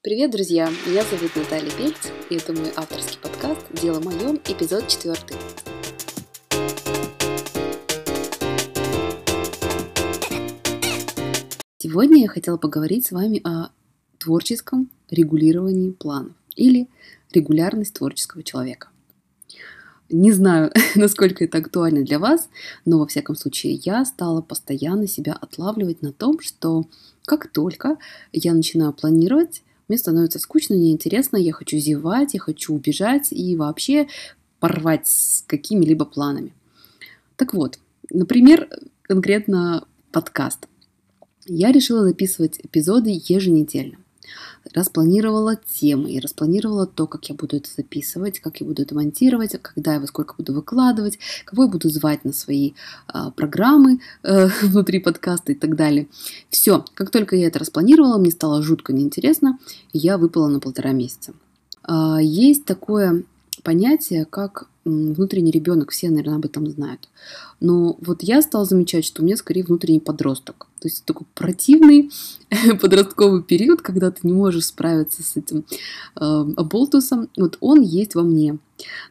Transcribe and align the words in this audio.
Привет, 0.00 0.30
друзья! 0.30 0.70
Меня 0.86 1.02
зовут 1.02 1.34
Наталья 1.34 1.72
Пельц, 1.72 1.96
и 2.30 2.36
это 2.36 2.52
мой 2.52 2.70
авторский 2.76 3.18
подкаст 3.20 3.66
«Дело 3.82 3.98
мое», 3.98 4.36
эпизод 4.46 4.86
четвертый. 4.86 5.36
Сегодня 11.78 12.22
я 12.22 12.28
хотела 12.28 12.58
поговорить 12.58 13.06
с 13.06 13.10
вами 13.10 13.40
о 13.42 13.70
творческом 14.18 14.88
регулировании 15.10 15.90
планов 15.90 16.34
или 16.54 16.86
регулярность 17.32 17.94
творческого 17.94 18.44
человека. 18.44 18.90
Не 20.10 20.30
знаю, 20.30 20.70
насколько 20.94 21.42
это 21.42 21.58
актуально 21.58 22.04
для 22.04 22.20
вас, 22.20 22.48
но 22.84 23.00
во 23.00 23.06
всяком 23.08 23.34
случае 23.34 23.72
я 23.72 24.04
стала 24.04 24.42
постоянно 24.42 25.08
себя 25.08 25.32
отлавливать 25.32 26.02
на 26.02 26.12
том, 26.12 26.38
что 26.38 26.84
как 27.24 27.50
только 27.50 27.98
я 28.32 28.54
начинаю 28.54 28.92
планировать, 28.92 29.62
мне 29.88 29.98
становится 29.98 30.38
скучно, 30.38 30.74
неинтересно, 30.74 31.36
я 31.36 31.52
хочу 31.52 31.78
зевать, 31.78 32.34
я 32.34 32.40
хочу 32.40 32.74
убежать 32.74 33.32
и 33.32 33.56
вообще 33.56 34.06
порвать 34.60 35.06
с 35.06 35.44
какими-либо 35.46 36.04
планами. 36.04 36.52
Так 37.36 37.54
вот, 37.54 37.78
например, 38.10 38.68
конкретно 39.02 39.86
подкаст. 40.12 40.68
Я 41.46 41.72
решила 41.72 42.04
записывать 42.04 42.58
эпизоды 42.62 43.10
еженедельно 43.10 43.98
распланировала 44.74 45.56
темы 45.56 46.10
и 46.10 46.20
распланировала 46.20 46.86
то, 46.86 47.06
как 47.06 47.28
я 47.28 47.34
буду 47.34 47.56
это 47.56 47.68
записывать, 47.74 48.40
как 48.40 48.60
я 48.60 48.66
буду 48.66 48.82
это 48.82 48.94
монтировать, 48.94 49.60
когда 49.62 49.94
я 49.94 50.00
во 50.00 50.06
сколько 50.06 50.34
буду 50.36 50.52
выкладывать, 50.52 51.18
кого 51.44 51.64
я 51.64 51.68
буду 51.68 51.88
звать 51.88 52.24
на 52.24 52.32
свои 52.32 52.72
а, 53.06 53.30
программы 53.30 54.00
э, 54.22 54.48
внутри 54.62 54.98
подкаста 55.00 55.52
и 55.52 55.54
так 55.54 55.76
далее. 55.76 56.08
Все, 56.50 56.84
как 56.94 57.10
только 57.10 57.36
я 57.36 57.48
это 57.48 57.58
распланировала, 57.58 58.18
мне 58.18 58.30
стало 58.30 58.62
жутко 58.62 58.92
неинтересно, 58.92 59.58
и 59.92 59.98
я 59.98 60.18
выпала 60.18 60.48
на 60.48 60.60
полтора 60.60 60.92
месяца. 60.92 61.32
А, 61.82 62.18
есть 62.20 62.64
такое 62.64 63.24
понятие, 63.62 64.24
как 64.24 64.68
внутренний 64.88 65.50
ребенок, 65.50 65.90
все, 65.90 66.10
наверное, 66.10 66.36
об 66.36 66.44
этом 66.44 66.68
знают. 66.68 67.08
Но 67.60 67.96
вот 68.00 68.22
я 68.22 68.42
стала 68.42 68.64
замечать, 68.64 69.04
что 69.04 69.22
у 69.22 69.24
меня 69.24 69.36
скорее 69.36 69.64
внутренний 69.64 70.00
подросток. 70.00 70.66
То 70.80 70.88
есть 70.88 71.04
такой 71.04 71.26
противный 71.34 72.10
подростковый 72.80 73.42
период, 73.42 73.82
когда 73.82 74.10
ты 74.10 74.20
не 74.22 74.32
можешь 74.32 74.66
справиться 74.66 75.22
с 75.22 75.36
этим 75.36 75.64
э, 76.16 76.20
оболтусом. 76.56 77.28
Вот 77.36 77.58
он 77.60 77.82
есть 77.82 78.14
во 78.14 78.22
мне. 78.22 78.58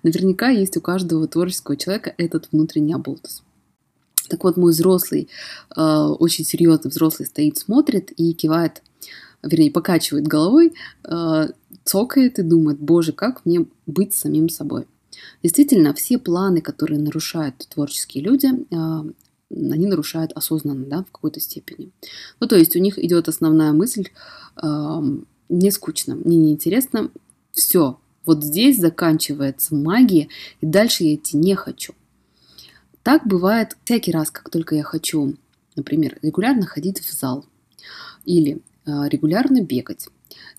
Наверняка 0.04 0.50
есть 0.50 0.78
у 0.78 0.82
каждого 0.82 1.28
творческого 1.28 1.78
человека 1.78 2.14
этот 2.18 2.50
внутренний 2.52 2.94
оболтус. 2.94 3.44
Так 4.30 4.44
вот, 4.44 4.58
мой 4.58 4.72
взрослый, 4.72 5.30
э, 5.76 5.82
очень 5.82 6.46
серьезный 6.46 6.92
взрослый 6.92 7.28
стоит, 7.28 7.58
смотрит 7.58 8.12
и 8.18 8.34
кивает, 8.34 8.82
вернее, 9.44 9.72
покачивает 9.72 10.28
головой, 10.28 10.74
э, 11.04 11.48
цокает 11.84 12.40
и 12.40 12.44
думает, 12.44 12.80
боже, 12.80 13.14
как 13.14 13.46
мне 13.46 13.66
быть 13.86 14.14
самим 14.14 14.50
собой. 14.50 14.86
Действительно, 15.44 15.94
все 15.94 16.18
планы, 16.18 16.62
которые 16.62 17.00
нарушают 17.00 17.58
творческие 17.70 18.24
люди, 18.24 18.50
а, 18.74 19.06
они 19.50 19.86
нарушают 19.86 20.34
осознанно, 20.34 20.86
да, 20.86 21.04
в 21.04 21.12
какой-то 21.12 21.40
степени. 21.40 21.92
Ну, 22.40 22.48
то 22.48 22.58
есть 22.58 22.76
у 22.76 22.80
них 22.80 23.00
идет 23.00 23.30
основная 23.30 23.72
мысль, 23.72 24.08
не 25.50 25.72
скучно, 25.72 26.16
мне 26.16 26.36
неинтересно, 26.36 27.12
все, 27.52 27.98
вот 28.26 28.44
здесь 28.44 28.78
заканчивается 28.78 29.74
магия, 29.74 30.28
и 30.60 30.66
дальше 30.66 31.06
я 31.06 31.16
идти 31.16 31.38
не 31.38 31.56
хочу. 31.56 31.94
Так 33.04 33.26
бывает 33.26 33.78
всякий 33.86 34.12
раз, 34.12 34.30
как 34.32 34.50
только 34.50 34.76
я 34.76 34.84
хочу, 34.84 35.36
например, 35.78 36.20
регулярно 36.22 36.66
ходить 36.66 37.00
в 37.00 37.10
зал, 37.10 37.46
или 38.26 38.62
а, 38.86 39.08
регулярно 39.08 39.62
бегать, 39.62 40.10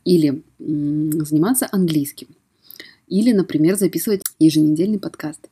или 0.05 0.43
заниматься 0.59 1.69
английским, 1.71 2.29
или, 3.09 3.33
например, 3.33 3.77
записывать 3.77 4.23
еженедельный 4.39 4.99
подкаст. 4.99 5.49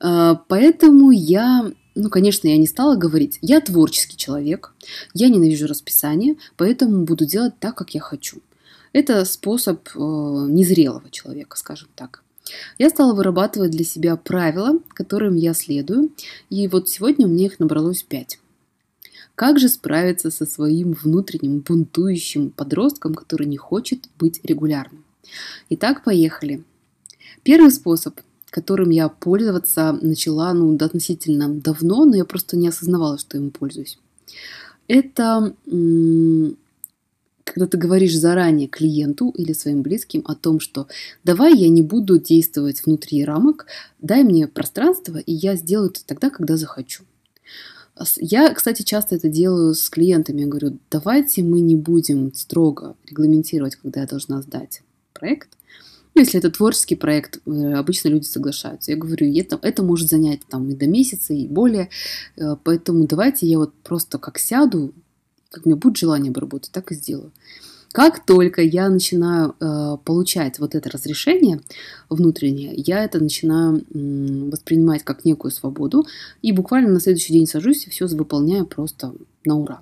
А, 0.00 0.36
поэтому 0.48 1.10
я, 1.10 1.72
ну, 1.94 2.10
конечно, 2.10 2.48
я 2.48 2.56
не 2.56 2.66
стала 2.66 2.96
говорить, 2.96 3.38
я 3.42 3.60
творческий 3.60 4.16
человек, 4.16 4.72
я 5.14 5.28
ненавижу 5.28 5.66
расписание, 5.66 6.36
поэтому 6.56 7.04
буду 7.04 7.24
делать 7.24 7.58
так, 7.58 7.74
как 7.74 7.94
я 7.94 8.00
хочу. 8.00 8.38
Это 8.92 9.24
способ 9.24 9.86
э, 9.88 9.98
незрелого 9.98 11.10
человека, 11.10 11.58
скажем 11.58 11.88
так. 11.94 12.22
Я 12.78 12.88
стала 12.88 13.14
вырабатывать 13.14 13.70
для 13.70 13.84
себя 13.84 14.16
правила, 14.16 14.78
которым 14.94 15.36
я 15.36 15.52
следую, 15.52 16.10
и 16.48 16.66
вот 16.68 16.88
сегодня 16.88 17.26
у 17.26 17.30
меня 17.30 17.46
их 17.46 17.58
набралось 17.58 18.02
пять. 18.02 18.38
Как 19.34 19.58
же 19.58 19.68
справиться 19.68 20.30
со 20.30 20.46
своим 20.46 20.94
внутренним 20.94 21.60
бунтующим 21.60 22.50
подростком, 22.50 23.14
который 23.14 23.46
не 23.46 23.56
хочет 23.56 24.08
быть 24.18 24.40
регулярным? 24.42 25.04
Итак, 25.70 26.04
поехали. 26.04 26.62
Первый 27.42 27.70
способ, 27.70 28.20
которым 28.50 28.90
я 28.90 29.08
пользоваться 29.08 29.92
начала 30.00 30.52
ну, 30.54 30.76
относительно 30.76 31.48
давно, 31.48 32.04
но 32.04 32.16
я 32.16 32.24
просто 32.24 32.56
не 32.56 32.68
осознавала, 32.68 33.18
что 33.18 33.36
им 33.36 33.50
пользуюсь. 33.50 33.98
Это 34.86 35.54
когда 37.44 37.66
ты 37.66 37.78
говоришь 37.78 38.16
заранее 38.16 38.68
клиенту 38.68 39.30
или 39.30 39.52
своим 39.52 39.82
близким 39.82 40.22
о 40.26 40.34
том, 40.34 40.60
что 40.60 40.86
давай 41.24 41.56
я 41.56 41.68
не 41.68 41.82
буду 41.82 42.18
действовать 42.18 42.84
внутри 42.84 43.24
рамок, 43.24 43.66
дай 44.00 44.22
мне 44.22 44.46
пространство, 44.46 45.18
и 45.18 45.32
я 45.32 45.56
сделаю 45.56 45.90
это 45.90 46.04
тогда, 46.04 46.30
когда 46.30 46.56
захочу. 46.56 47.04
Я, 48.16 48.52
кстати, 48.54 48.82
часто 48.82 49.16
это 49.16 49.28
делаю 49.28 49.74
с 49.74 49.90
клиентами. 49.90 50.42
Я 50.42 50.46
говорю, 50.46 50.78
давайте 50.90 51.42
мы 51.42 51.60
не 51.60 51.74
будем 51.74 52.32
строго 52.32 52.94
регламентировать, 53.06 53.76
когда 53.76 54.02
я 54.02 54.06
должна 54.06 54.40
сдать 54.42 54.82
проект. 55.18 55.50
Ну, 56.14 56.22
если 56.22 56.38
это 56.38 56.50
творческий 56.50 56.96
проект, 56.96 57.38
э, 57.46 57.72
обычно 57.74 58.08
люди 58.08 58.24
соглашаются. 58.24 58.90
Я 58.90 58.96
говорю, 58.96 59.32
это, 59.34 59.58
это 59.62 59.82
может 59.82 60.08
занять 60.08 60.40
там 60.48 60.68
и 60.68 60.74
до 60.74 60.86
месяца, 60.86 61.34
и 61.34 61.46
более. 61.46 61.90
Э, 62.36 62.56
поэтому 62.62 63.06
давайте 63.06 63.46
я 63.46 63.58
вот 63.58 63.74
просто 63.82 64.18
как 64.18 64.38
сяду, 64.38 64.92
как 65.50 65.66
мне 65.66 65.76
будет 65.76 65.96
желание 65.96 66.30
обработать, 66.30 66.72
так 66.72 66.92
и 66.92 66.94
сделаю. 66.94 67.32
Как 67.92 68.24
только 68.24 68.60
я 68.62 68.90
начинаю 68.90 69.54
э, 69.60 69.96
получать 70.04 70.58
вот 70.58 70.74
это 70.74 70.90
разрешение 70.90 71.60
внутреннее, 72.10 72.74
я 72.74 73.02
это 73.02 73.18
начинаю 73.18 73.78
э, 73.78 74.50
воспринимать 74.50 75.04
как 75.04 75.24
некую 75.24 75.50
свободу 75.50 76.06
и 76.42 76.52
буквально 76.52 76.90
на 76.90 77.00
следующий 77.00 77.32
день 77.32 77.46
сажусь 77.46 77.86
и 77.86 77.90
все 77.90 78.06
выполняю 78.06 78.66
просто 78.66 79.14
на 79.44 79.56
ура. 79.56 79.80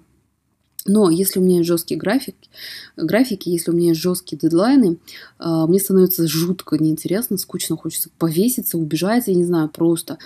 Но 0.87 1.11
если 1.11 1.41
у 1.41 1.43
меня 1.43 1.59
есть 1.59 1.69
жесткие 1.69 1.99
графики, 1.99 2.49
графики, 2.97 3.49
если 3.49 3.71
у 3.71 3.75
меня 3.75 3.91
есть 3.91 4.01
жесткие 4.01 4.39
дедлайны, 4.39 4.99
а, 5.39 5.67
мне 5.67 5.79
становится 5.79 6.27
жутко 6.27 6.79
неинтересно, 6.79 7.39
скучно, 7.39 7.77
хочется 7.77 8.11
повеситься, 8.19 8.79
убежать, 8.79 9.25
я 9.27 9.35
не 9.35 9.45
знаю, 9.45 9.69
просто 9.69 10.19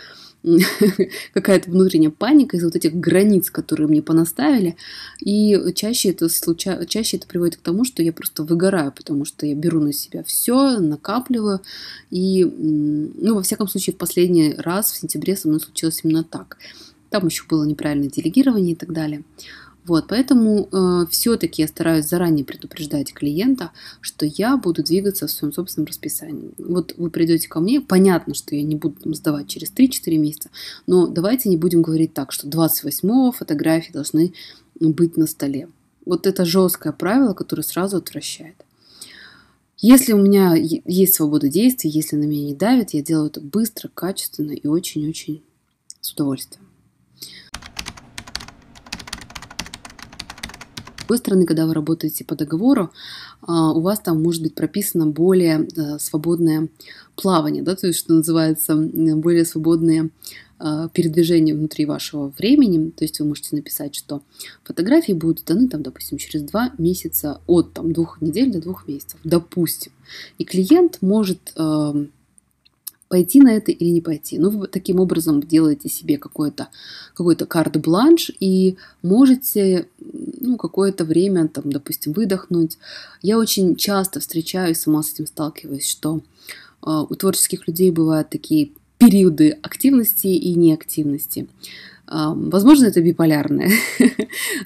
какая-то 1.34 1.70
внутренняя 1.70 2.10
паника 2.10 2.56
из 2.56 2.64
вот 2.64 2.76
этих 2.76 2.94
границ, 2.94 3.50
которые 3.50 3.88
мне 3.88 4.02
понаставили. 4.02 4.76
И 5.20 5.58
чаще 5.74 6.10
это, 6.10 6.28
случа... 6.28 6.84
чаще 6.86 7.18
это 7.18 7.26
приводит 7.26 7.56
к 7.56 7.62
тому, 7.62 7.84
что 7.84 8.02
я 8.02 8.12
просто 8.12 8.42
выгораю, 8.42 8.92
потому 8.92 9.24
что 9.24 9.46
я 9.46 9.54
беру 9.54 9.80
на 9.80 9.92
себя 9.92 10.22
все, 10.24 10.78
накапливаю. 10.78 11.60
И, 12.10 12.44
ну, 12.44 13.34
во 13.34 13.42
всяком 13.42 13.68
случае, 13.68 13.94
в 13.94 13.98
последний 13.98 14.54
раз 14.56 14.92
в 14.92 14.96
сентябре 14.96 15.36
со 15.36 15.48
мной 15.48 15.60
случилось 15.60 16.00
именно 16.04 16.24
так. 16.24 16.56
Там 17.10 17.26
еще 17.26 17.44
было 17.48 17.64
неправильное 17.64 18.08
делегирование 18.08 18.72
и 18.72 18.76
так 18.76 18.92
далее. 18.92 19.24
Вот, 19.86 20.06
поэтому 20.08 20.68
э, 20.70 21.06
все-таки 21.10 21.62
я 21.62 21.68
стараюсь 21.68 22.06
заранее 22.06 22.44
предупреждать 22.44 23.14
клиента, 23.14 23.70
что 24.00 24.26
я 24.26 24.56
буду 24.56 24.82
двигаться 24.82 25.26
в 25.26 25.30
своем 25.30 25.54
собственном 25.54 25.86
расписании. 25.86 26.50
Вот 26.58 26.94
вы 26.98 27.10
придете 27.10 27.48
ко 27.48 27.60
мне, 27.60 27.80
понятно, 27.80 28.34
что 28.34 28.54
я 28.54 28.62
не 28.62 28.76
буду 28.76 29.00
там, 29.00 29.14
сдавать 29.14 29.48
через 29.48 29.72
3-4 29.72 30.18
месяца, 30.18 30.50
но 30.86 31.06
давайте 31.06 31.48
не 31.48 31.56
будем 31.56 31.80
говорить 31.80 32.12
так, 32.12 32.30
что 32.30 32.46
28-го 32.46 33.32
фотографии 33.32 33.92
должны 33.92 34.34
быть 34.78 35.16
на 35.16 35.26
столе. 35.26 35.68
Вот 36.04 36.26
это 36.26 36.44
жесткое 36.44 36.92
правило, 36.92 37.32
которое 37.32 37.62
сразу 37.62 37.96
отвращает. 37.96 38.56
Если 39.78 40.12
у 40.12 40.18
меня 40.18 40.54
есть 40.56 41.14
свобода 41.14 41.48
действий, 41.48 41.90
если 41.90 42.16
на 42.16 42.24
меня 42.24 42.44
не 42.44 42.54
давит, 42.54 42.90
я 42.90 43.00
делаю 43.00 43.28
это 43.28 43.40
быстро, 43.40 43.88
качественно 43.88 44.52
и 44.52 44.66
очень-очень 44.66 45.42
с 46.02 46.12
удовольствием. 46.12 46.69
Другой 51.10 51.18
стороны, 51.18 51.44
когда 51.44 51.66
вы 51.66 51.74
работаете 51.74 52.24
по 52.24 52.36
договору, 52.36 52.92
а, 53.42 53.72
у 53.72 53.80
вас 53.80 53.98
там 53.98 54.22
может 54.22 54.42
быть 54.42 54.54
прописано 54.54 55.06
более 55.06 55.66
э, 55.76 55.98
свободное 55.98 56.68
плавание, 57.16 57.64
да, 57.64 57.74
то 57.74 57.88
есть, 57.88 57.98
что 57.98 58.14
называется, 58.14 58.76
более 58.76 59.44
свободные 59.44 60.10
а, 60.60 60.88
передвижения 60.88 61.52
внутри 61.52 61.84
вашего 61.84 62.32
времени. 62.38 62.90
То 62.90 63.04
есть 63.04 63.18
вы 63.18 63.26
можете 63.26 63.56
написать, 63.56 63.96
что 63.96 64.22
фотографии 64.62 65.12
будут 65.12 65.44
даны, 65.44 65.68
там, 65.68 65.82
допустим, 65.82 66.18
через 66.18 66.42
два 66.44 66.72
месяца, 66.78 67.40
от 67.48 67.72
там, 67.72 67.92
двух 67.92 68.20
недель 68.20 68.52
до 68.52 68.60
двух 68.60 68.86
месяцев, 68.86 69.18
допустим. 69.24 69.90
И 70.38 70.44
клиент 70.44 70.98
может 71.00 71.52
пойти 73.10 73.40
на 73.40 73.56
это 73.56 73.72
или 73.72 73.90
не 73.90 74.00
пойти. 74.00 74.38
Ну, 74.38 74.50
вы 74.50 74.68
таким 74.68 75.00
образом 75.00 75.40
делаете 75.40 75.88
себе 75.88 76.16
какой-то 76.16 76.68
какой 77.12 77.34
карт-бланш 77.34 78.30
и 78.38 78.76
можете 79.02 79.88
ну, 80.40 80.56
какое-то 80.56 81.04
время, 81.04 81.48
там, 81.48 81.72
допустим, 81.72 82.12
выдохнуть. 82.12 82.78
Я 83.20 83.38
очень 83.38 83.74
часто 83.74 84.20
встречаюсь, 84.20 84.78
сама 84.78 85.02
с 85.02 85.12
этим 85.12 85.26
сталкиваюсь, 85.26 85.88
что 85.88 86.20
э, 86.86 87.04
у 87.10 87.14
творческих 87.16 87.66
людей 87.66 87.90
бывают 87.90 88.30
такие 88.30 88.70
периоды 88.98 89.58
активности 89.60 90.28
и 90.28 90.54
неактивности. 90.54 91.48
Возможно, 92.10 92.86
это 92.86 93.00
биполярное, 93.00 93.70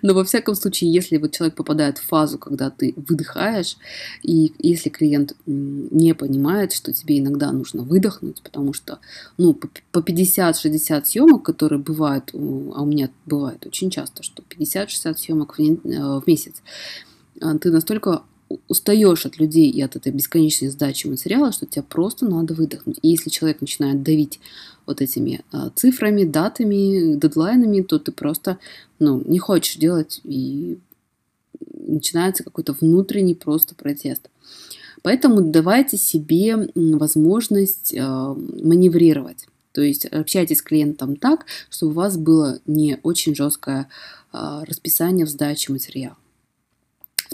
но 0.02 0.14
во 0.14 0.24
всяком 0.24 0.54
случае, 0.54 0.90
если 0.90 1.18
вот 1.18 1.32
человек 1.32 1.54
попадает 1.54 1.98
в 1.98 2.06
фазу, 2.06 2.38
когда 2.38 2.70
ты 2.70 2.94
выдыхаешь, 2.96 3.76
и 4.22 4.54
если 4.58 4.88
клиент 4.88 5.36
не 5.44 6.14
понимает, 6.14 6.72
что 6.72 6.94
тебе 6.94 7.18
иногда 7.18 7.52
нужно 7.52 7.82
выдохнуть, 7.82 8.40
потому 8.42 8.72
что 8.72 8.98
ну, 9.36 9.52
по 9.52 9.98
50-60 9.98 11.04
съемок, 11.04 11.42
которые 11.42 11.78
бывают, 11.78 12.30
а 12.32 12.36
у 12.82 12.86
меня 12.86 13.10
бывает 13.26 13.66
очень 13.66 13.90
часто, 13.90 14.22
что 14.22 14.42
50-60 14.42 15.14
съемок 15.14 15.60
э, 15.60 15.74
в 15.84 16.22
месяц, 16.26 16.62
а, 17.42 17.58
ты 17.58 17.70
настолько 17.70 18.22
устаешь 18.68 19.26
от 19.26 19.38
людей 19.38 19.70
и 19.70 19.80
от 19.82 19.96
этой 19.96 20.12
бесконечной 20.12 20.68
сдачи 20.68 21.06
материала, 21.06 21.52
что 21.52 21.66
тебе 21.66 21.82
просто 21.82 22.26
надо 22.26 22.54
выдохнуть. 22.54 22.98
И 23.02 23.08
если 23.08 23.30
человек 23.30 23.60
начинает 23.60 24.02
давить 24.02 24.40
вот 24.86 25.00
этими 25.00 25.40
а, 25.50 25.70
цифрами, 25.74 26.24
датами, 26.24 27.16
дедлайнами, 27.16 27.82
то 27.82 27.98
ты 27.98 28.12
просто 28.12 28.58
ну, 28.98 29.22
не 29.24 29.38
хочешь 29.38 29.76
делать, 29.76 30.20
и 30.24 30.78
начинается 31.72 32.44
какой-то 32.44 32.74
внутренний 32.78 33.34
просто 33.34 33.74
протест. 33.74 34.28
Поэтому 35.02 35.42
давайте 35.42 35.96
себе 35.96 36.70
возможность 36.74 37.94
а, 37.98 38.34
маневрировать. 38.34 39.46
То 39.72 39.82
есть 39.82 40.06
общайтесь 40.06 40.58
с 40.58 40.62
клиентом 40.62 41.16
так, 41.16 41.46
чтобы 41.68 41.92
у 41.92 41.96
вас 41.96 42.16
было 42.16 42.60
не 42.66 43.00
очень 43.02 43.34
жесткое 43.34 43.88
а, 44.32 44.64
расписание 44.64 45.26
в 45.26 45.30
сдаче 45.30 45.72
материала. 45.72 46.16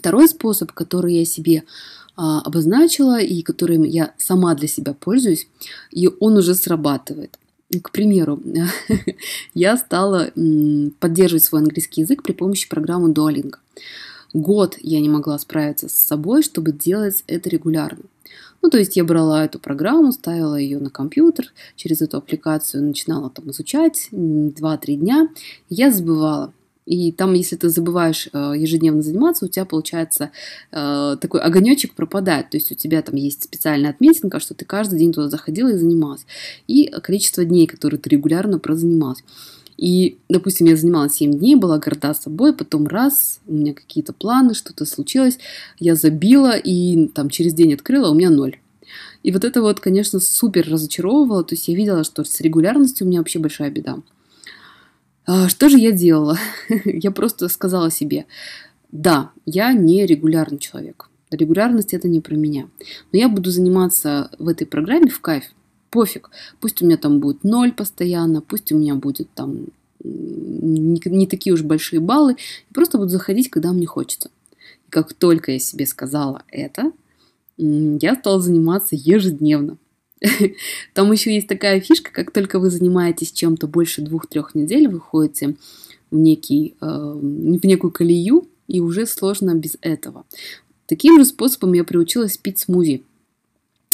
Второй 0.00 0.28
способ, 0.28 0.72
который 0.72 1.14
я 1.14 1.26
себе 1.26 1.64
а, 2.16 2.40
обозначила 2.40 3.20
и 3.20 3.42
которым 3.42 3.82
я 3.82 4.14
сама 4.16 4.54
для 4.54 4.66
себя 4.66 4.94
пользуюсь, 4.94 5.46
и 5.90 6.08
он 6.20 6.38
уже 6.38 6.54
срабатывает. 6.54 7.38
К 7.82 7.90
примеру, 7.90 8.40
я 9.54 9.76
стала 9.76 10.30
поддерживать 11.00 11.44
свой 11.44 11.60
английский 11.60 12.00
язык 12.00 12.22
при 12.22 12.32
помощи 12.32 12.66
программы 12.66 13.12
Duolingo. 13.12 13.56
Год 14.32 14.78
я 14.80 15.00
не 15.00 15.10
могла 15.10 15.38
справиться 15.38 15.90
с 15.90 15.92
собой, 15.92 16.42
чтобы 16.42 16.72
делать 16.72 17.22
это 17.26 17.50
регулярно. 17.50 18.04
Ну, 18.62 18.70
то 18.70 18.78
есть 18.78 18.96
я 18.96 19.04
брала 19.04 19.44
эту 19.44 19.58
программу, 19.58 20.12
ставила 20.12 20.54
ее 20.54 20.78
на 20.78 20.88
компьютер, 20.88 21.52
через 21.76 22.00
эту 22.00 22.16
аппликацию 22.16 22.84
начинала 22.84 23.28
там 23.28 23.50
изучать 23.50 24.08
2-3 24.12 24.94
дня, 24.94 25.28
я 25.68 25.92
забывала. 25.92 26.54
И 26.90 27.12
там, 27.12 27.34
если 27.34 27.54
ты 27.54 27.68
забываешь 27.68 28.28
э, 28.32 28.54
ежедневно 28.56 29.00
заниматься, 29.00 29.44
у 29.44 29.48
тебя 29.48 29.64
получается 29.64 30.32
э, 30.72 31.16
такой 31.20 31.40
огонечек 31.40 31.94
пропадает. 31.94 32.50
То 32.50 32.56
есть 32.56 32.72
у 32.72 32.74
тебя 32.74 33.00
там 33.00 33.14
есть 33.14 33.44
специальная 33.44 33.90
отметинка, 33.90 34.40
что 34.40 34.54
ты 34.54 34.64
каждый 34.64 34.98
день 34.98 35.12
туда 35.12 35.28
заходила 35.28 35.68
и 35.68 35.78
занималась. 35.78 36.26
И 36.66 36.88
количество 37.00 37.44
дней, 37.44 37.68
которые 37.68 38.00
ты 38.00 38.10
регулярно 38.10 38.58
прозанималась. 38.58 39.22
И, 39.76 40.18
допустим, 40.28 40.66
я 40.66 40.74
занималась 40.74 41.12
7 41.14 41.38
дней, 41.38 41.54
была 41.54 41.78
горда 41.78 42.12
собой, 42.12 42.52
потом 42.52 42.88
раз, 42.88 43.38
у 43.46 43.54
меня 43.54 43.72
какие-то 43.72 44.12
планы, 44.12 44.54
что-то 44.54 44.84
случилось, 44.84 45.38
я 45.78 45.94
забила 45.94 46.56
и 46.56 47.06
там 47.06 47.30
через 47.30 47.54
день 47.54 47.72
открыла, 47.72 48.08
а 48.08 48.10
у 48.10 48.14
меня 48.14 48.30
ноль. 48.30 48.58
И 49.22 49.30
вот 49.30 49.44
это 49.44 49.62
вот, 49.62 49.78
конечно, 49.78 50.18
супер 50.18 50.68
разочаровывало, 50.68 51.44
то 51.44 51.54
есть 51.54 51.68
я 51.68 51.76
видела, 51.76 52.02
что 52.02 52.24
с 52.24 52.40
регулярностью 52.40 53.06
у 53.06 53.10
меня 53.10 53.20
вообще 53.20 53.38
большая 53.38 53.70
беда. 53.70 53.98
А, 55.26 55.48
что 55.48 55.68
же 55.68 55.78
я 55.78 55.92
делала? 55.92 56.38
я 56.84 57.10
просто 57.10 57.48
сказала 57.48 57.90
себе, 57.90 58.26
да, 58.92 59.30
я 59.46 59.72
не 59.72 60.06
регулярный 60.06 60.58
человек. 60.58 61.08
Регулярность 61.30 61.94
это 61.94 62.08
не 62.08 62.20
про 62.20 62.34
меня. 62.34 62.68
Но 63.12 63.18
я 63.18 63.28
буду 63.28 63.50
заниматься 63.50 64.30
в 64.38 64.48
этой 64.48 64.66
программе 64.66 65.10
в 65.10 65.20
кайф. 65.20 65.44
Пофиг. 65.90 66.30
Пусть 66.60 66.82
у 66.82 66.86
меня 66.86 66.96
там 66.96 67.20
будет 67.20 67.44
ноль 67.44 67.72
постоянно, 67.72 68.40
пусть 68.40 68.72
у 68.72 68.78
меня 68.78 68.94
будет 68.94 69.28
там 69.34 69.66
не, 70.02 71.26
такие 71.26 71.52
уж 71.52 71.62
большие 71.62 72.00
баллы. 72.00 72.36
Просто 72.72 72.98
буду 72.98 73.10
заходить, 73.10 73.50
когда 73.50 73.72
мне 73.72 73.86
хочется. 73.86 74.30
И 74.86 74.90
как 74.90 75.12
только 75.12 75.52
я 75.52 75.58
себе 75.58 75.86
сказала 75.86 76.42
это, 76.48 76.92
я 77.56 78.14
стала 78.16 78.40
заниматься 78.40 78.96
ежедневно. 78.96 79.76
Там 80.94 81.10
еще 81.12 81.34
есть 81.34 81.48
такая 81.48 81.80
фишка, 81.80 82.12
как 82.12 82.30
только 82.30 82.58
вы 82.58 82.70
занимаетесь 82.70 83.32
чем-то 83.32 83.66
больше 83.66 84.02
двух-трех 84.02 84.54
недель, 84.54 84.88
вы 84.88 85.00
ходите 85.00 85.56
в, 86.10 86.16
некий, 86.16 86.74
э, 86.80 86.86
в 86.86 87.64
некую 87.64 87.90
колею, 87.90 88.46
и 88.68 88.80
уже 88.80 89.06
сложно 89.06 89.54
без 89.54 89.76
этого. 89.80 90.24
Таким 90.86 91.18
же 91.18 91.24
способом 91.24 91.72
я 91.72 91.84
приучилась 91.84 92.36
пить 92.36 92.58
смузи. 92.58 93.02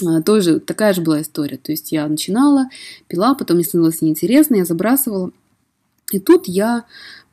А, 0.05 0.21
тоже 0.23 0.61
такая 0.61 0.93
же 0.93 1.01
была 1.01 1.23
история. 1.23 1.57
То 1.57 1.73
есть 1.73 1.93
я 1.93 2.07
начинала, 2.07 2.69
пила, 3.09 3.35
потом 3.35 3.57
мне 3.57 3.65
становилось 3.65 4.03
неинтересно, 4.03 4.57
я 4.57 4.65
забрасывала. 4.65 5.31
И 6.13 6.19
тут 6.19 6.47
я 6.47 6.85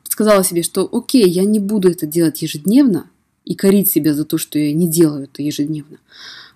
сказала 0.04 0.42
себе, 0.44 0.62
что 0.62 0.88
окей, 0.90 1.28
я 1.28 1.44
не 1.44 1.58
буду 1.58 1.90
это 1.90 2.06
делать 2.06 2.40
ежедневно 2.42 3.10
и 3.44 3.54
корить 3.54 3.90
себя 3.90 4.14
за 4.14 4.24
то, 4.24 4.38
что 4.38 4.58
я 4.58 4.72
не 4.72 4.88
делаю 4.88 5.24
это 5.24 5.42
ежедневно, 5.42 5.98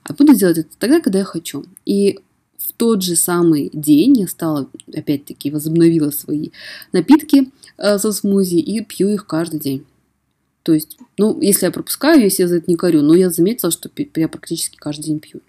а 0.04 0.14
буду 0.14 0.34
делать 0.34 0.58
это 0.58 0.70
тогда, 0.78 1.00
когда 1.00 1.18
я 1.20 1.24
хочу. 1.24 1.64
И 1.84 2.20
в 2.68 2.72
тот 2.72 3.02
же 3.02 3.16
самый 3.16 3.70
день 3.72 4.20
я 4.20 4.28
стала, 4.28 4.68
опять-таки, 4.94 5.50
возобновила 5.50 6.10
свои 6.10 6.50
напитки 6.92 7.50
э, 7.78 7.98
со 7.98 8.12
смузи 8.12 8.56
и 8.56 8.84
пью 8.84 9.08
их 9.08 9.26
каждый 9.26 9.60
день. 9.60 9.86
То 10.62 10.74
есть, 10.74 10.98
ну, 11.16 11.40
если 11.40 11.66
я 11.66 11.72
пропускаю, 11.72 12.20
если 12.20 12.42
я 12.42 12.48
за 12.48 12.56
это 12.56 12.70
не 12.70 12.76
корю, 12.76 13.00
но 13.00 13.14
я 13.14 13.30
заметила, 13.30 13.70
что 13.70 13.90
я 14.16 14.28
практически 14.28 14.76
каждый 14.76 15.04
день 15.04 15.18
пью. 15.18 15.40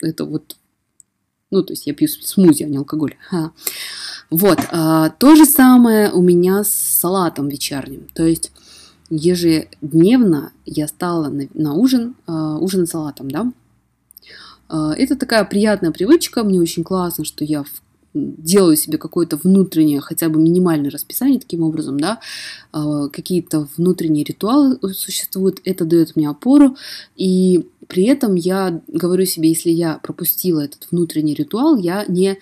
Это 0.00 0.24
вот, 0.24 0.56
ну, 1.50 1.62
то 1.62 1.74
есть 1.74 1.86
я 1.86 1.92
пью 1.92 2.08
смузи, 2.08 2.62
а 2.62 2.68
не 2.68 2.78
алкоголь. 2.78 3.16
Ха. 3.28 3.52
Вот, 4.30 4.58
а, 4.70 5.10
то 5.10 5.36
же 5.36 5.44
самое 5.44 6.10
у 6.10 6.22
меня 6.22 6.64
с 6.64 6.70
салатом 6.70 7.48
вечерним. 7.48 8.08
То 8.14 8.24
есть 8.24 8.52
ежедневно 9.10 10.52
я 10.64 10.88
стала 10.88 11.28
на, 11.28 11.46
на 11.52 11.74
ужин, 11.74 12.14
а, 12.26 12.56
ужин 12.58 12.86
салатом, 12.86 13.30
да, 13.30 13.52
это 14.68 15.16
такая 15.16 15.44
приятная 15.44 15.90
привычка, 15.90 16.44
мне 16.44 16.60
очень 16.60 16.84
классно, 16.84 17.24
что 17.24 17.44
я 17.44 17.64
делаю 18.14 18.76
себе 18.76 18.96
какое-то 18.96 19.36
внутреннее, 19.36 20.00
хотя 20.00 20.28
бы 20.28 20.40
минимальное 20.40 20.90
расписание 20.90 21.40
таким 21.40 21.62
образом, 21.62 21.98
да, 21.98 22.20
а, 22.72 23.08
какие-то 23.08 23.68
внутренние 23.76 24.24
ритуалы 24.24 24.78
существуют, 24.94 25.60
это 25.64 25.84
дает 25.84 26.14
мне 26.14 26.28
опору, 26.28 26.76
и 27.16 27.66
при 27.88 28.04
этом 28.04 28.36
я 28.36 28.80
говорю 28.86 29.24
себе, 29.26 29.48
если 29.48 29.70
я 29.70 29.98
пропустила 29.98 30.60
этот 30.60 30.86
внутренний 30.90 31.34
ритуал, 31.34 31.76
я 31.76 32.04
не 32.06 32.38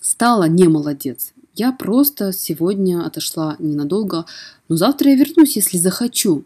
стала 0.00 0.44
не 0.44 0.66
молодец, 0.66 1.31
я 1.54 1.72
просто 1.72 2.32
сегодня 2.32 3.04
отошла 3.04 3.56
ненадолго, 3.58 4.24
но 4.68 4.76
завтра 4.76 5.10
я 5.10 5.16
вернусь, 5.16 5.56
если 5.56 5.76
захочу. 5.76 6.44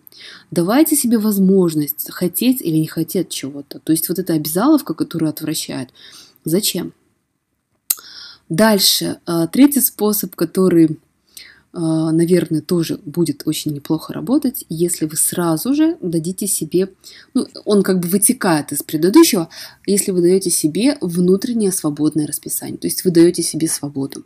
Давайте 0.51 0.97
себе 0.97 1.19
возможность 1.19 2.11
хотеть 2.11 2.61
или 2.61 2.79
не 2.79 2.87
хотеть 2.87 3.29
чего-то. 3.29 3.79
То 3.79 3.93
есть 3.93 4.09
вот 4.09 4.19
эта 4.19 4.33
обязаловка, 4.33 4.95
которая 4.95 5.31
отвращает. 5.31 5.91
Зачем? 6.45 6.93
Дальше. 8.49 9.19
А, 9.27 9.47
третий 9.47 9.81
способ, 9.81 10.35
который 10.35 10.99
а, 11.79 12.11
наверное, 12.11 12.63
тоже 12.63 12.99
будет 13.05 13.43
очень 13.45 13.75
неплохо 13.75 14.15
работать, 14.15 14.65
если 14.71 15.05
вы 15.05 15.15
сразу 15.17 15.75
же 15.75 15.99
дадите 16.01 16.47
себе, 16.47 16.89
ну, 17.35 17.47
он 17.67 17.83
как 17.83 18.01
бы 18.01 18.09
вытекает 18.09 18.73
из 18.73 18.83
предыдущего, 18.83 19.51
если 19.85 20.11
вы 20.11 20.23
даете 20.23 20.49
себе 20.49 20.97
внутреннее 21.03 21.73
свободное 21.73 22.27
расписание, 22.27 22.79
то 22.79 22.87
есть 22.87 23.05
вы 23.05 23.11
даете 23.11 23.43
себе 23.43 23.69
свободу. 23.69 24.25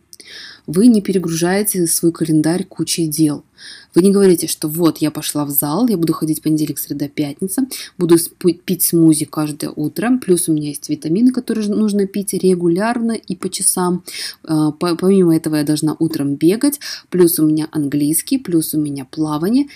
Вы 0.66 0.86
не 0.86 1.00
перегружаете 1.00 1.86
свой 1.86 2.12
календарь 2.12 2.64
кучей 2.64 3.06
дел. 3.06 3.44
Вы 3.94 4.02
не 4.02 4.10
говорите, 4.10 4.46
что 4.46 4.68
вот 4.68 4.98
я 4.98 5.10
пошла 5.10 5.44
в 5.44 5.50
зал, 5.50 5.88
я 5.88 5.96
буду 5.96 6.12
ходить 6.12 6.42
понедельник, 6.42 6.78
среда, 6.78 7.08
пятница, 7.08 7.66
буду 7.98 8.16
пить 8.64 8.82
смузи 8.82 9.24
каждое 9.24 9.70
утро, 9.70 10.18
плюс 10.18 10.48
у 10.48 10.52
меня 10.52 10.68
есть 10.68 10.88
витамины, 10.88 11.32
которые 11.32 11.68
нужно 11.68 12.06
пить 12.06 12.32
регулярно 12.34 13.12
и 13.12 13.36
по 13.36 13.48
часам. 13.48 14.04
А, 14.44 14.70
помимо 14.72 15.34
этого 15.34 15.56
я 15.56 15.64
должна 15.64 15.96
утром 15.98 16.36
бегать, 16.36 16.80
плюс 17.08 17.38
у 17.38 17.46
меня 17.46 17.68
английский, 17.72 18.38
плюс 18.38 18.74
у 18.74 18.80
меня 18.80 19.04
плавание. 19.04 19.66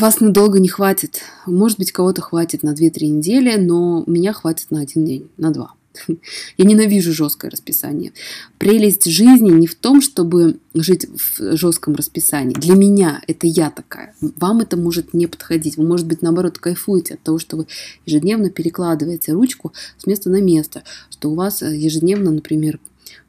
Вас 0.00 0.20
надолго 0.20 0.60
не 0.60 0.68
хватит. 0.68 1.22
Может 1.44 1.78
быть, 1.78 1.92
кого-то 1.92 2.22
хватит 2.22 2.62
на 2.62 2.72
2-3 2.72 3.06
недели, 3.06 3.56
но 3.56 4.04
меня 4.06 4.32
хватит 4.32 4.70
на 4.70 4.80
один 4.80 5.04
день, 5.04 5.28
на 5.36 5.50
два. 5.50 5.74
Я 6.56 6.64
ненавижу 6.64 7.12
жесткое 7.12 7.50
расписание. 7.50 8.12
Прелесть 8.58 9.04
жизни 9.04 9.50
не 9.50 9.66
в 9.66 9.74
том, 9.74 10.00
чтобы 10.00 10.58
жить 10.74 11.06
в 11.06 11.56
жестком 11.56 11.94
расписании. 11.94 12.54
Для 12.54 12.74
меня 12.74 13.22
это 13.26 13.46
я 13.46 13.70
такая. 13.70 14.14
Вам 14.20 14.60
это 14.60 14.76
может 14.76 15.14
не 15.14 15.26
подходить. 15.26 15.76
Вы, 15.76 15.86
может 15.86 16.06
быть, 16.06 16.22
наоборот, 16.22 16.58
кайфуете 16.58 17.14
от 17.14 17.22
того, 17.22 17.38
что 17.38 17.56
вы 17.56 17.66
ежедневно 18.06 18.50
перекладываете 18.50 19.32
ручку 19.32 19.72
с 19.98 20.06
места 20.06 20.30
на 20.30 20.40
место, 20.40 20.82
что 21.10 21.30
у 21.30 21.34
вас 21.34 21.62
э, 21.62 21.76
ежедневно, 21.76 22.30
например, 22.30 22.80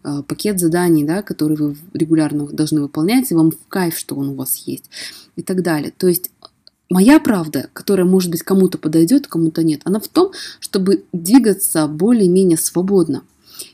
э, 0.03 0.23
пакет 0.27 0.59
заданий, 0.59 1.03
да, 1.03 1.21
который 1.21 1.57
вы 1.57 1.77
регулярно 1.93 2.47
должны 2.47 2.81
выполнять, 2.81 3.31
и 3.31 3.35
вам 3.35 3.51
в 3.51 3.67
кайф, 3.67 3.97
что 3.97 4.15
он 4.15 4.29
у 4.29 4.35
вас 4.35 4.55
есть 4.65 4.89
и 5.35 5.41
так 5.41 5.61
далее. 5.61 5.91
То 5.95 6.07
есть 6.07 6.31
Моя 6.89 7.19
правда, 7.19 7.69
которая, 7.73 8.05
может 8.05 8.29
быть, 8.29 8.43
кому-то 8.43 8.77
подойдет, 8.77 9.27
кому-то 9.27 9.63
нет, 9.63 9.81
она 9.83 9.99
в 9.99 10.07
том, 10.07 10.31
чтобы 10.59 11.05
двигаться 11.11 11.87
более-менее 11.87 12.57
свободно. 12.57 13.23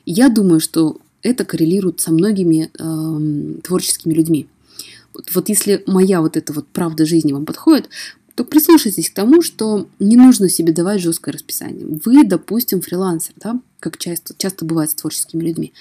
Я 0.05 0.29
думаю, 0.29 0.59
что 0.59 0.99
это 1.21 1.45
коррелирует 1.45 1.99
со 1.99 2.11
многими 2.11 2.71
э, 2.77 3.61
творческими 3.61 4.13
людьми. 4.13 4.47
Вот, 5.13 5.33
вот 5.33 5.49
если 5.49 5.83
моя 5.87 6.21
вот 6.21 6.37
эта 6.37 6.53
вот 6.53 6.67
правда 6.67 7.05
жизни 7.05 7.33
вам 7.33 7.45
подходит, 7.45 7.89
то 8.35 8.45
прислушайтесь 8.45 9.09
к 9.09 9.13
тому, 9.13 9.41
что 9.41 9.89
не 9.99 10.15
нужно 10.15 10.47
себе 10.47 10.71
давать 10.71 11.01
жесткое 11.01 11.33
расписание. 11.33 11.85
Вы, 12.05 12.23
допустим, 12.23 12.79
фрилансер, 12.79 13.33
да, 13.35 13.59
как 13.81 13.97
часто, 13.97 14.33
часто 14.37 14.63
бывает 14.63 14.91
с 14.91 14.95
творческими 14.95 15.43
людьми. 15.43 15.73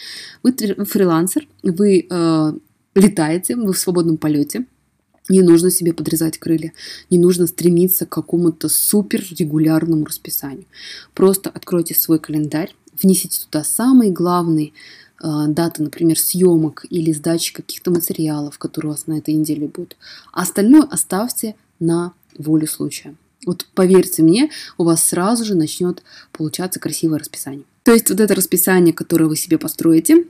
Вы 0.42 0.52
фрилансер, 0.84 1.46
вы 1.62 2.06
э, 2.10 2.52
летаете, 2.96 3.54
вы 3.54 3.72
в 3.72 3.78
свободном 3.78 4.16
полете, 4.16 4.66
не 5.28 5.42
нужно 5.42 5.70
себе 5.70 5.92
подрезать 5.92 6.38
крылья, 6.38 6.72
не 7.10 7.18
нужно 7.18 7.46
стремиться 7.46 8.06
к 8.06 8.10
какому-то 8.10 8.68
супер 8.68 9.24
регулярному 9.38 10.04
расписанию. 10.04 10.66
Просто 11.14 11.50
откройте 11.50 11.94
свой 11.94 12.18
календарь, 12.18 12.74
внесите 13.00 13.40
туда 13.44 13.64
самые 13.64 14.10
главные 14.10 14.72
э, 15.22 15.28
даты, 15.48 15.82
например, 15.82 16.18
съемок 16.18 16.86
или 16.90 17.12
сдачи 17.12 17.52
каких-то 17.52 17.90
материалов, 17.90 18.58
которые 18.58 18.90
у 18.90 18.94
вас 18.94 19.06
на 19.06 19.18
этой 19.18 19.34
неделе 19.34 19.68
будут. 19.68 19.96
А 20.32 20.42
остальное 20.42 20.82
оставьте 20.82 21.54
на 21.78 22.12
волю 22.36 22.66
случая. 22.66 23.14
Вот 23.46 23.66
поверьте 23.74 24.22
мне, 24.22 24.50
у 24.78 24.84
вас 24.84 25.04
сразу 25.04 25.44
же 25.44 25.54
начнет 25.54 26.02
получаться 26.32 26.80
красивое 26.80 27.18
расписание. 27.18 27.64
То 27.84 27.92
есть 27.92 28.10
вот 28.10 28.20
это 28.20 28.34
расписание, 28.34 28.92
которое 28.92 29.26
вы 29.26 29.36
себе 29.36 29.58
построите 29.58 30.26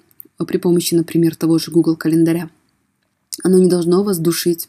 при 0.47 0.59
помощи, 0.59 0.95
например, 0.95 1.35
того 1.35 1.59
же 1.59 1.71
Google 1.71 1.97
календаря, 1.97 2.51
оно 3.43 3.59
не 3.59 3.69
должно 3.69 4.03
вас 4.03 4.19
душить. 4.19 4.69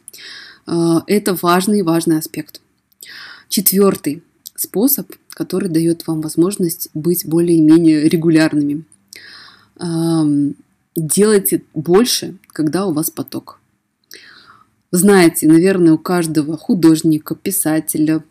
А, 0.66 1.04
это 1.08 1.38
важный 1.42 1.82
важный 1.84 2.18
аспект. 2.18 2.62
Четвертый 3.48 4.24
способ, 4.56 5.12
который 5.30 5.70
дает 5.70 6.06
вам 6.08 6.22
возможность 6.22 6.90
быть 6.94 7.26
более-менее 7.26 8.08
регулярными. 8.08 8.84
Делайте 10.96 11.64
больше, 11.74 12.38
когда 12.50 12.86
у 12.86 12.92
вас 12.92 13.10
поток. 13.10 13.60
Знаете, 14.92 15.48
наверное, 15.48 15.94
у 15.94 15.98
каждого 15.98 16.58
художника, 16.58 17.36
писателя, 17.36 18.24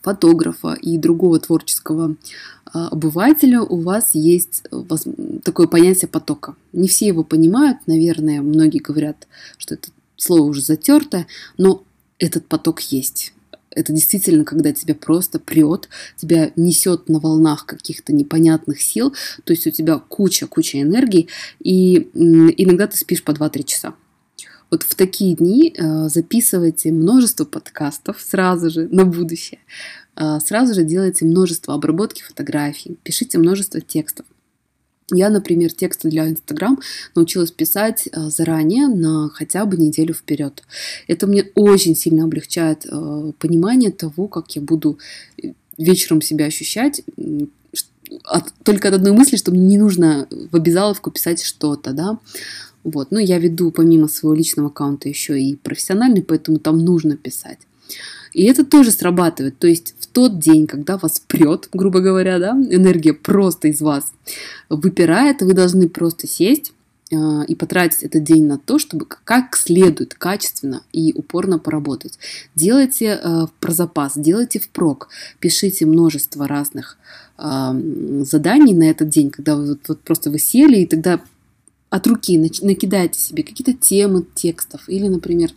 фотографа 0.00 0.74
и 0.74 0.96
другого 0.98 1.38
творческого 1.38 2.16
а, 2.72 2.88
обывателя 2.88 3.60
у 3.60 3.80
вас 3.80 4.14
есть 4.14 4.64
такое 5.44 5.66
понятие 5.66 6.08
потока. 6.08 6.56
Не 6.72 6.88
все 6.88 7.06
его 7.06 7.24
понимают, 7.24 7.78
наверное, 7.86 8.40
многие 8.40 8.78
говорят, 8.78 9.28
что 9.58 9.74
это 9.74 9.90
слово 10.16 10.42
уже 10.42 10.62
затертое, 10.62 11.26
но 11.58 11.84
этот 12.18 12.46
поток 12.46 12.80
есть. 12.80 13.34
Это 13.74 13.92
действительно, 13.92 14.44
когда 14.44 14.72
тебя 14.72 14.94
просто 14.94 15.38
прет, 15.38 15.88
тебя 16.16 16.52
несет 16.56 17.08
на 17.08 17.20
волнах 17.20 17.64
каких-то 17.66 18.12
непонятных 18.12 18.82
сил, 18.82 19.14
то 19.44 19.52
есть 19.52 19.66
у 19.66 19.70
тебя 19.70 19.98
куча-куча 19.98 20.80
энергии, 20.80 21.28
и 21.60 22.10
иногда 22.14 22.86
ты 22.86 22.96
спишь 22.96 23.24
по 23.24 23.30
2-3 23.30 23.64
часа. 23.64 23.94
Вот 24.72 24.84
в 24.84 24.94
такие 24.94 25.36
дни 25.36 25.74
э, 25.76 26.08
записывайте 26.08 26.92
множество 26.92 27.44
подкастов 27.44 28.18
сразу 28.22 28.70
же 28.70 28.88
на 28.90 29.04
будущее. 29.04 29.60
Э, 30.16 30.38
сразу 30.40 30.72
же 30.72 30.82
делайте 30.82 31.26
множество 31.26 31.74
обработки 31.74 32.22
фотографий, 32.22 32.96
пишите 33.02 33.36
множество 33.36 33.82
текстов. 33.82 34.24
Я, 35.10 35.28
например, 35.28 35.72
тексты 35.72 36.08
для 36.08 36.26
Инстаграм 36.26 36.80
научилась 37.14 37.50
писать 37.50 38.08
э, 38.10 38.30
заранее 38.30 38.88
на 38.88 39.28
хотя 39.28 39.66
бы 39.66 39.76
неделю 39.76 40.14
вперед. 40.14 40.62
Это 41.06 41.26
мне 41.26 41.50
очень 41.54 41.94
сильно 41.94 42.24
облегчает 42.24 42.86
понимание 43.38 43.92
того, 43.92 44.26
как 44.26 44.56
я 44.56 44.62
буду 44.62 44.98
вечером 45.76 46.22
себя 46.22 46.46
ощущать, 46.46 47.02
от, 48.24 48.54
только 48.62 48.88
от 48.88 48.94
одной 48.94 49.12
мысли, 49.12 49.36
что 49.36 49.50
мне 49.50 49.66
не 49.66 49.78
нужно 49.78 50.26
в 50.30 50.56
обязаловку 50.56 51.10
писать 51.10 51.42
что-то, 51.42 51.92
да. 51.92 52.18
Вот. 52.84 53.10
Но 53.10 53.18
я 53.18 53.38
веду 53.38 53.70
помимо 53.70 54.08
своего 54.08 54.34
личного 54.34 54.68
аккаунта 54.68 55.08
еще 55.08 55.40
и 55.40 55.56
профессиональный, 55.56 56.22
поэтому 56.22 56.58
там 56.58 56.78
нужно 56.78 57.16
писать. 57.16 57.58
И 58.32 58.44
это 58.44 58.64
тоже 58.64 58.90
срабатывает. 58.90 59.58
То 59.58 59.66
есть 59.66 59.94
в 59.98 60.06
тот 60.06 60.38
день, 60.38 60.66
когда 60.66 60.96
вас 60.96 61.20
прет, 61.20 61.68
грубо 61.72 62.00
говоря, 62.00 62.38
да, 62.38 62.50
энергия 62.52 63.12
просто 63.12 63.68
из 63.68 63.80
вас 63.80 64.12
выпирает, 64.68 65.42
вы 65.42 65.52
должны 65.52 65.88
просто 65.88 66.26
сесть 66.26 66.72
э, 67.10 67.16
и 67.46 67.54
потратить 67.54 68.02
этот 68.02 68.24
день 68.24 68.46
на 68.46 68.58
то, 68.58 68.78
чтобы 68.78 69.06
как 69.06 69.54
следует, 69.56 70.14
качественно 70.14 70.82
и 70.92 71.12
упорно 71.14 71.58
поработать. 71.58 72.18
Делайте 72.54 73.20
э, 73.22 73.46
про 73.60 73.72
запас, 73.72 74.12
делайте 74.16 74.58
впрок, 74.60 75.08
пишите 75.38 75.84
множество 75.84 76.48
разных 76.48 76.96
э, 77.36 78.22
заданий 78.24 78.74
на 78.74 78.84
этот 78.84 79.10
день, 79.10 79.30
когда 79.30 79.56
вы 79.56 79.68
вот, 79.68 79.80
вот 79.88 80.00
просто 80.00 80.30
вы 80.30 80.38
сели, 80.38 80.78
и 80.78 80.86
тогда 80.86 81.20
от 81.92 82.06
руки 82.06 82.38
накидайте 82.38 83.20
себе 83.20 83.42
какие-то 83.42 83.74
темы 83.74 84.24
текстов 84.34 84.88
или, 84.88 85.08
например, 85.08 85.50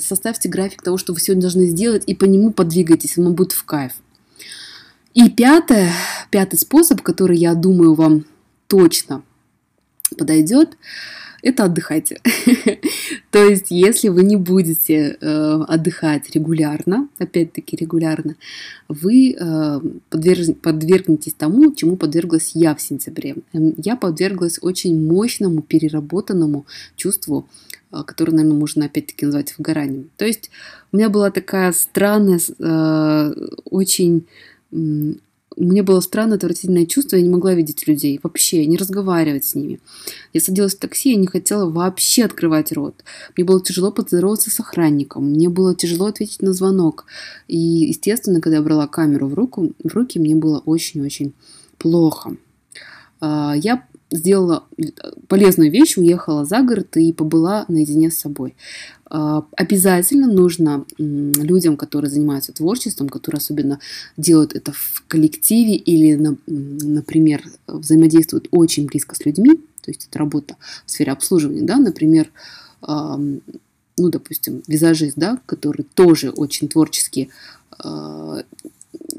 составьте 0.00 0.48
график 0.48 0.82
того, 0.82 0.98
что 0.98 1.12
вы 1.12 1.20
сегодня 1.20 1.42
должны 1.42 1.66
сделать, 1.66 2.02
и 2.08 2.14
по 2.16 2.24
нему 2.24 2.50
подвигайтесь, 2.50 3.16
ему 3.16 3.30
будет 3.30 3.52
в 3.52 3.64
кайф. 3.64 3.92
И 5.14 5.30
пятое, 5.30 5.92
пятый 6.30 6.58
способ, 6.58 7.02
который, 7.02 7.38
я 7.38 7.54
думаю, 7.54 7.94
вам 7.94 8.24
точно 8.66 9.22
подойдет, 10.18 10.76
это 11.42 11.64
отдыхайте. 11.64 12.20
То 13.30 13.44
есть, 13.44 13.66
если 13.70 14.08
вы 14.08 14.22
не 14.22 14.36
будете 14.36 15.16
э, 15.20 15.64
отдыхать 15.68 16.30
регулярно, 16.34 17.08
опять-таки 17.18 17.76
регулярно, 17.76 18.36
вы 18.88 19.36
э, 19.38 19.80
подверг, 20.10 20.60
подвергнетесь 20.60 21.34
тому, 21.34 21.74
чему 21.74 21.96
подверглась 21.96 22.52
я 22.54 22.74
в 22.74 22.80
сентябре. 22.80 23.36
Эм, 23.52 23.74
я 23.76 23.96
подверглась 23.96 24.58
очень 24.60 25.00
мощному, 25.00 25.62
переработанному 25.62 26.66
чувству, 26.96 27.48
э, 27.92 28.02
которое, 28.04 28.32
наверное, 28.32 28.58
можно 28.58 28.86
опять-таки 28.86 29.26
назвать 29.26 29.56
выгоранием. 29.56 30.10
То 30.16 30.24
есть, 30.24 30.50
у 30.92 30.96
меня 30.96 31.08
была 31.08 31.30
такая 31.30 31.72
странная, 31.72 32.40
очень 33.64 34.26
мне 35.58 35.82
было 35.82 36.00
странно, 36.00 36.36
отвратительное 36.36 36.86
чувство, 36.86 37.16
я 37.16 37.22
не 37.22 37.28
могла 37.28 37.54
видеть 37.54 37.86
людей 37.86 38.20
вообще, 38.22 38.64
не 38.66 38.76
разговаривать 38.76 39.44
с 39.44 39.54
ними. 39.54 39.80
Я 40.32 40.40
садилась 40.40 40.74
в 40.74 40.78
такси, 40.78 41.10
я 41.10 41.16
не 41.16 41.26
хотела 41.26 41.68
вообще 41.70 42.24
открывать 42.24 42.72
рот. 42.72 43.02
Мне 43.36 43.44
было 43.44 43.60
тяжело 43.60 43.90
поздороваться 43.90 44.50
с 44.50 44.60
охранником, 44.60 45.30
мне 45.30 45.48
было 45.48 45.74
тяжело 45.74 46.06
ответить 46.06 46.42
на 46.42 46.52
звонок. 46.52 47.06
И, 47.48 47.58
естественно, 47.58 48.40
когда 48.40 48.56
я 48.56 48.62
брала 48.62 48.86
камеру 48.86 49.28
в, 49.28 49.34
руку, 49.34 49.72
в 49.82 49.88
руки, 49.94 50.18
мне 50.18 50.34
было 50.34 50.58
очень-очень 50.64 51.34
плохо. 51.78 52.36
А, 53.20 53.54
я 53.56 53.84
сделала 54.10 54.64
полезную 55.28 55.70
вещь, 55.70 55.96
уехала 55.96 56.44
за 56.44 56.62
город 56.62 56.96
и 56.96 57.12
побыла 57.12 57.64
наедине 57.68 58.10
с 58.10 58.18
собой. 58.18 58.54
А, 59.06 59.44
обязательно 59.56 60.26
нужно 60.26 60.84
людям, 60.98 61.76
которые 61.76 62.10
занимаются 62.10 62.52
творчеством, 62.52 63.08
которые 63.08 63.38
особенно 63.38 63.80
делают 64.16 64.54
это 64.54 64.72
в 64.72 65.04
коллективе 65.08 65.76
или, 65.76 66.14
например, 66.46 67.42
взаимодействуют 67.66 68.48
очень 68.50 68.86
близко 68.86 69.14
с 69.14 69.24
людьми, 69.24 69.56
то 69.82 69.90
есть 69.90 70.06
это 70.08 70.18
работа 70.18 70.56
в 70.84 70.90
сфере 70.90 71.12
обслуживания, 71.12 71.62
да, 71.62 71.76
например, 71.76 72.30
ну, 72.86 74.10
допустим, 74.10 74.62
визажист, 74.66 75.16
да, 75.16 75.40
который 75.46 75.84
тоже 75.94 76.30
очень 76.30 76.68
творчески 76.68 77.30
а, 77.78 78.42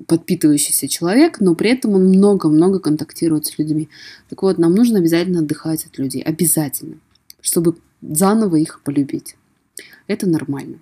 подпитывающийся 0.08 0.88
человек, 0.88 1.40
но 1.40 1.56
при 1.56 1.72
этом 1.72 1.94
он 1.94 2.10
много-много 2.10 2.80
контактирует 2.80 3.46
с 3.46 3.58
людьми. 3.60 3.90
Так 4.30 4.42
вот, 4.42 4.58
нам 4.58 4.74
нужно 4.74 5.00
обязательно 5.00 5.40
отдыхать 5.40 5.86
от 5.86 5.98
людей, 5.98 6.22
обязательно, 6.22 6.98
чтобы 7.42 7.76
заново 8.02 8.56
их 8.56 8.82
полюбить. 8.84 9.36
Это 10.08 10.28
нормально. 10.28 10.80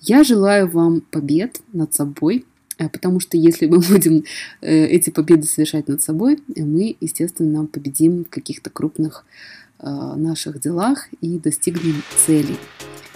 Я 0.00 0.24
желаю 0.24 0.68
вам 0.68 1.00
побед 1.00 1.60
над 1.72 1.94
собой, 1.94 2.44
э, 2.76 2.88
потому 2.88 3.20
что 3.20 3.36
если 3.36 3.66
мы 3.66 3.78
будем 3.88 4.24
э, 4.60 4.84
эти 4.86 5.10
победы 5.10 5.44
совершать 5.46 5.88
над 5.88 6.02
собой, 6.02 6.38
мы, 6.54 6.96
естественно, 7.00 7.66
победим 7.66 8.24
в 8.24 8.28
каких-то 8.28 8.70
крупных 8.70 9.24
э, 9.78 9.86
наших 9.88 10.60
делах 10.60 11.08
и 11.20 11.38
достигнем 11.38 12.02
целей. 12.26 12.58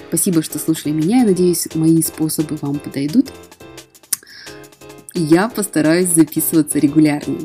Спасибо, 0.08 0.42
что 0.42 0.58
слушали 0.58 0.92
меня. 0.92 1.20
Я 1.20 1.24
надеюсь, 1.24 1.68
мои 1.74 2.02
способы 2.02 2.56
вам 2.60 2.78
подойдут. 2.78 3.32
Я 5.14 5.48
постараюсь 5.48 6.08
записываться 6.08 6.78
регулярнее. 6.78 7.42